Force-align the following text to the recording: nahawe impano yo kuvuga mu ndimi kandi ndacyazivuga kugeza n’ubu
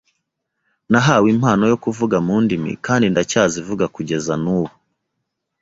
nahawe 0.91 1.27
impano 1.35 1.63
yo 1.71 1.77
kuvuga 1.83 2.17
mu 2.25 2.35
ndimi 2.43 2.71
kandi 2.85 3.05
ndacyazivuga 3.09 3.85
kugeza 3.95 4.33
n’ubu 4.43 4.73